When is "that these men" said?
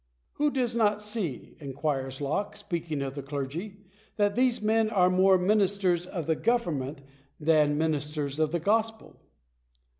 4.17-4.89